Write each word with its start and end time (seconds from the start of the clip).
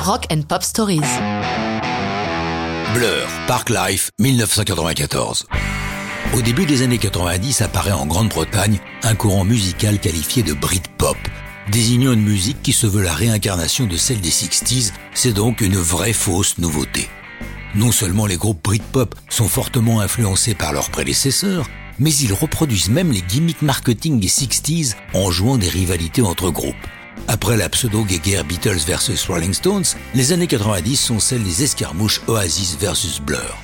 Rock 0.00 0.28
and 0.32 0.40
Pop 0.48 0.62
Stories. 0.62 1.00
Blur, 2.94 3.28
Park 3.46 3.68
Life, 3.68 4.10
1994. 4.18 5.46
Au 6.34 6.40
début 6.40 6.64
des 6.64 6.80
années 6.80 6.96
90 6.96 7.60
apparaît 7.60 7.92
en 7.92 8.06
Grande-Bretagne 8.06 8.78
un 9.02 9.14
courant 9.14 9.44
musical 9.44 9.98
qualifié 9.98 10.42
de 10.42 10.54
Britpop, 10.54 11.18
désignant 11.70 12.14
une 12.14 12.22
musique 12.22 12.62
qui 12.62 12.72
se 12.72 12.86
veut 12.86 13.02
la 13.02 13.12
réincarnation 13.12 13.86
de 13.86 13.98
celle 13.98 14.22
des 14.22 14.30
60s, 14.30 14.92
c'est 15.12 15.34
donc 15.34 15.60
une 15.60 15.76
vraie 15.76 16.14
fausse 16.14 16.56
nouveauté. 16.56 17.10
Non 17.74 17.92
seulement 17.92 18.24
les 18.24 18.38
groupes 18.38 18.64
Britpop 18.64 19.14
sont 19.28 19.48
fortement 19.48 20.00
influencés 20.00 20.54
par 20.54 20.72
leurs 20.72 20.88
prédécesseurs, 20.88 21.68
mais 21.98 22.14
ils 22.14 22.32
reproduisent 22.32 22.88
même 22.88 23.12
les 23.12 23.22
gimmicks 23.22 23.60
marketing 23.60 24.18
des 24.18 24.28
60s 24.28 24.94
en 25.12 25.30
jouant 25.30 25.58
des 25.58 25.68
rivalités 25.68 26.22
entre 26.22 26.50
groupes. 26.50 26.86
Après 27.28 27.56
la 27.56 27.68
pseudo-guéguerre 27.68 28.44
Beatles 28.44 28.80
versus 28.86 29.26
Rolling 29.26 29.54
Stones, 29.54 29.84
les 30.14 30.32
années 30.32 30.46
90 30.46 30.96
sont 30.96 31.20
celles 31.20 31.42
des 31.42 31.62
escarmouches 31.62 32.20
Oasis 32.26 32.76
versus 32.78 33.20
Blur. 33.20 33.56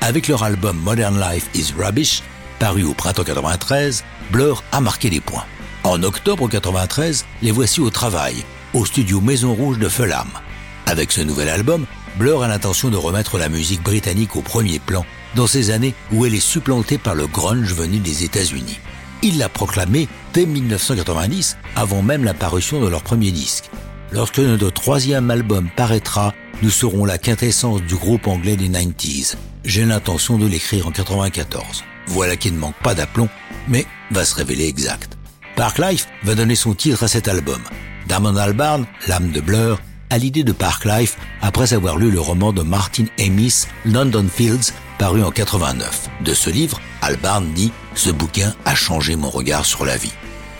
Avec 0.00 0.28
leur 0.28 0.42
album 0.42 0.78
Modern 0.78 1.20
Life 1.20 1.48
is 1.54 1.72
Rubbish, 1.76 2.22
paru 2.58 2.84
au 2.84 2.94
printemps 2.94 3.24
93, 3.24 4.04
Blur 4.30 4.62
a 4.72 4.80
marqué 4.80 5.10
des 5.10 5.20
points. 5.20 5.44
En 5.84 6.02
octobre 6.02 6.48
93, 6.48 7.24
les 7.42 7.50
voici 7.50 7.80
au 7.80 7.90
travail, 7.90 8.36
au 8.74 8.84
studio 8.84 9.20
Maison 9.20 9.54
Rouge 9.54 9.78
de 9.78 9.88
Fulham. 9.88 10.28
Avec 10.86 11.12
ce 11.12 11.20
nouvel 11.20 11.48
album, 11.48 11.86
Blur 12.18 12.42
a 12.42 12.48
l'intention 12.48 12.88
de 12.88 12.96
remettre 12.96 13.38
la 13.38 13.48
musique 13.48 13.82
britannique 13.82 14.36
au 14.36 14.42
premier 14.42 14.78
plan 14.78 15.04
dans 15.34 15.46
ces 15.46 15.70
années 15.70 15.94
où 16.12 16.24
elle 16.24 16.34
est 16.34 16.40
supplantée 16.40 16.98
par 16.98 17.14
le 17.14 17.26
grunge 17.26 17.72
venu 17.74 17.98
des 17.98 18.24
États-Unis. 18.24 18.78
Il 19.22 19.38
l'a 19.38 19.48
proclamé 19.48 20.08
dès 20.32 20.46
1990, 20.46 21.56
avant 21.74 22.02
même 22.02 22.24
la 22.24 22.34
parution 22.34 22.80
de 22.80 22.88
leur 22.88 23.02
premier 23.02 23.32
disque. 23.32 23.70
Lorsque 24.12 24.38
notre 24.38 24.70
troisième 24.70 25.30
album 25.30 25.68
paraîtra, 25.74 26.34
nous 26.62 26.70
serons 26.70 27.04
la 27.04 27.18
quintessence 27.18 27.82
du 27.82 27.96
groupe 27.96 28.26
anglais 28.26 28.56
des 28.56 28.68
90s. 28.68 29.34
J'ai 29.64 29.84
l'intention 29.84 30.38
de 30.38 30.46
l'écrire 30.46 30.86
en 30.86 30.92
94. 30.92 31.84
Voilà 32.06 32.36
qui 32.36 32.50
ne 32.52 32.58
manque 32.58 32.78
pas 32.82 32.94
d'aplomb, 32.94 33.28
mais 33.68 33.86
va 34.10 34.24
se 34.24 34.34
révéler 34.34 34.66
exact. 34.66 35.18
Park 35.56 35.78
Life 35.78 36.06
va 36.22 36.34
donner 36.34 36.54
son 36.54 36.74
titre 36.74 37.02
à 37.02 37.08
cet 37.08 37.28
album. 37.28 37.60
Damon 38.06 38.36
Albarn, 38.36 38.86
l'âme 39.08 39.30
de 39.30 39.40
Blur, 39.40 39.80
a 40.10 40.18
l'idée 40.18 40.44
de 40.44 40.52
Park 40.52 40.84
Life 40.84 41.18
après 41.42 41.74
avoir 41.74 41.98
lu 41.98 42.10
le 42.10 42.20
roman 42.20 42.52
de 42.52 42.62
Martin 42.62 43.04
Amis, 43.18 43.66
London 43.84 44.26
Fields, 44.32 44.72
paru 44.98 45.22
en 45.22 45.30
89. 45.30 46.08
De 46.24 46.32
ce 46.32 46.48
livre, 46.48 46.80
Albarn 47.02 47.52
dit 47.52 47.72
Ce 47.98 48.10
bouquin 48.10 48.54
a 48.64 48.76
changé 48.76 49.16
mon 49.16 49.28
regard 49.28 49.66
sur 49.66 49.84
la 49.84 49.96
vie. 49.96 50.12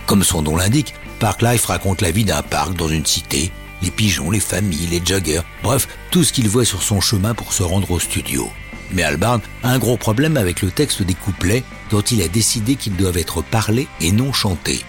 Comme 0.06 0.24
son 0.24 0.42
nom 0.42 0.56
l'indique, 0.56 0.92
Park 1.20 1.40
Life 1.40 1.66
raconte 1.66 2.00
la 2.00 2.10
vie 2.10 2.24
d'un 2.24 2.42
parc 2.42 2.74
dans 2.74 2.88
une 2.88 3.06
cité, 3.06 3.52
les 3.80 3.92
pigeons, 3.92 4.32
les 4.32 4.40
familles, 4.40 4.88
les 4.90 5.00
joggers, 5.04 5.42
bref, 5.62 5.86
tout 6.10 6.24
ce 6.24 6.32
qu'il 6.32 6.48
voit 6.48 6.64
sur 6.64 6.82
son 6.82 7.00
chemin 7.00 7.34
pour 7.34 7.52
se 7.52 7.62
rendre 7.62 7.92
au 7.92 8.00
studio. 8.00 8.50
Mais 8.90 9.04
Albarn 9.04 9.40
a 9.62 9.70
un 9.70 9.78
gros 9.78 9.96
problème 9.96 10.36
avec 10.36 10.62
le 10.62 10.72
texte 10.72 11.02
des 11.02 11.14
couplets 11.14 11.62
dont 11.90 12.00
il 12.00 12.22
a 12.22 12.28
décidé 12.28 12.74
qu'ils 12.74 12.96
doivent 12.96 13.18
être 13.18 13.40
parlés 13.40 13.86
et 14.00 14.10
non 14.10 14.32
chantés. 14.32 14.84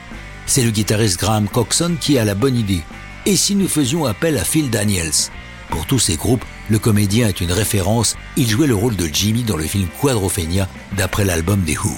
C'est 0.48 0.64
le 0.64 0.72
guitariste 0.72 1.20
Graham 1.20 1.48
Coxon 1.48 1.98
qui 2.02 2.18
a 2.18 2.26
la 2.26 2.34
bonne 2.34 2.58
idée. 2.58 2.82
Et 3.28 3.36
si 3.36 3.54
nous 3.54 3.68
faisions 3.68 4.06
appel 4.06 4.40
à 4.40 4.44
Phil 4.44 4.72
Daniels? 4.72 5.30
Pour 5.70 5.86
tous 5.86 6.00
ces 6.00 6.16
groupes, 6.16 6.46
le 6.68 6.80
comédien 6.80 7.28
est 7.28 7.42
une 7.42 7.52
référence, 7.52 8.16
il 8.38 8.50
jouait 8.50 8.66
le 8.66 8.74
rôle 8.74 8.96
de 8.96 9.06
Jimmy 9.06 9.44
dans 9.44 9.58
le 9.58 9.66
film 9.66 9.88
Quadrophenia 10.02 10.68
d'après 10.98 11.26
l'album 11.26 11.62
des 11.62 11.78
Who. 11.78 11.96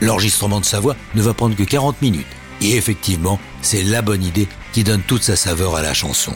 L'enregistrement 0.00 0.60
de 0.60 0.64
sa 0.64 0.80
voix 0.80 0.96
ne 1.14 1.22
va 1.22 1.34
prendre 1.34 1.56
que 1.56 1.62
40 1.62 2.00
minutes. 2.02 2.26
Et 2.60 2.76
effectivement, 2.76 3.38
c'est 3.62 3.82
la 3.82 4.02
bonne 4.02 4.22
idée 4.22 4.48
qui 4.72 4.84
donne 4.84 5.02
toute 5.02 5.22
sa 5.22 5.36
saveur 5.36 5.76
à 5.76 5.82
la 5.82 5.94
chanson. 5.94 6.34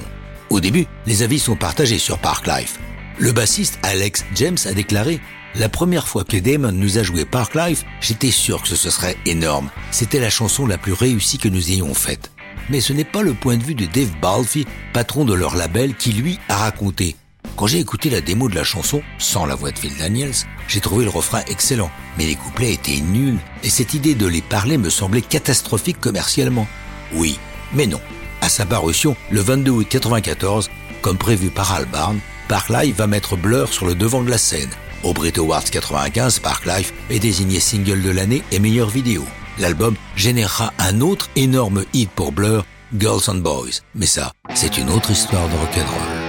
Au 0.50 0.60
début, 0.60 0.86
les 1.06 1.22
avis 1.22 1.38
sont 1.38 1.56
partagés 1.56 1.98
sur 1.98 2.18
Park 2.18 2.46
Life. 2.46 2.78
Le 3.18 3.32
bassiste 3.32 3.78
Alex 3.82 4.24
James 4.34 4.58
a 4.66 4.72
déclaré 4.72 5.20
La 5.54 5.68
première 5.68 6.08
fois 6.08 6.24
que 6.24 6.36
Damon 6.36 6.72
nous 6.72 6.98
a 6.98 7.02
joué 7.02 7.24
Park 7.24 7.54
Life, 7.54 7.84
j'étais 8.00 8.30
sûr 8.30 8.62
que 8.62 8.68
ce 8.68 8.90
serait 8.90 9.16
énorme. 9.26 9.70
C'était 9.90 10.20
la 10.20 10.30
chanson 10.30 10.66
la 10.66 10.78
plus 10.78 10.92
réussie 10.92 11.38
que 11.38 11.48
nous 11.48 11.70
ayons 11.70 11.94
faite. 11.94 12.30
Mais 12.70 12.80
ce 12.80 12.92
n'est 12.92 13.04
pas 13.04 13.22
le 13.22 13.34
point 13.34 13.56
de 13.56 13.62
vue 13.62 13.74
de 13.74 13.86
Dave 13.86 14.12
Balfi, 14.20 14.66
patron 14.92 15.24
de 15.24 15.34
leur 15.34 15.56
label, 15.56 15.94
qui 15.94 16.12
lui 16.12 16.38
a 16.48 16.56
raconté. 16.56 17.16
Quand 17.56 17.66
j'ai 17.66 17.78
écouté 17.78 18.08
la 18.10 18.20
démo 18.20 18.48
de 18.48 18.54
la 18.54 18.64
chanson, 18.64 19.02
sans 19.18 19.44
la 19.44 19.54
voix 19.54 19.70
de 19.70 19.78
Phil 19.78 19.96
Daniels, 19.98 20.34
j'ai 20.68 20.80
trouvé 20.80 21.04
le 21.04 21.10
refrain 21.10 21.42
excellent, 21.48 21.90
mais 22.16 22.26
les 22.26 22.34
couplets 22.34 22.72
étaient 22.72 23.00
nuls, 23.00 23.38
et 23.62 23.70
cette 23.70 23.94
idée 23.94 24.14
de 24.14 24.26
les 24.26 24.40
parler 24.40 24.78
me 24.78 24.90
semblait 24.90 25.22
catastrophique 25.22 26.00
commercialement. 26.00 26.66
Oui, 27.14 27.38
mais 27.74 27.86
non. 27.86 28.00
À 28.40 28.48
sa 28.48 28.66
parution, 28.66 29.16
le 29.30 29.40
22 29.40 29.70
août 29.70 29.86
94, 29.88 30.70
comme 31.02 31.18
prévu 31.18 31.50
par 31.50 31.72
Albarn, 31.72 32.18
Park 32.48 32.70
Life 32.70 32.96
va 32.96 33.06
mettre 33.06 33.36
Blur 33.36 33.72
sur 33.72 33.86
le 33.86 33.94
devant 33.94 34.22
de 34.22 34.30
la 34.30 34.38
scène. 34.38 34.70
Au 35.04 35.12
Brit 35.12 35.34
Awards 35.36 35.64
95, 35.64 36.38
Park 36.38 36.64
Life 36.66 36.92
est 37.10 37.18
désigné 37.18 37.60
single 37.60 38.02
de 38.02 38.10
l'année 38.10 38.42
et 38.50 38.58
meilleure 38.58 38.90
vidéo. 38.90 39.24
L'album 39.58 39.94
générera 40.16 40.72
un 40.78 41.00
autre 41.00 41.28
énorme 41.36 41.84
hit 41.92 42.10
pour 42.10 42.32
Blur, 42.32 42.64
Girls 42.98 43.28
and 43.28 43.36
Boys. 43.36 43.82
Mais 43.94 44.06
ça, 44.06 44.32
c'est 44.54 44.78
une 44.78 44.90
autre 44.90 45.10
histoire 45.10 45.48
de 45.48 45.54
rock'n'roll. 45.54 46.21